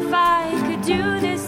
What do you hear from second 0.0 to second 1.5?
if I could do this.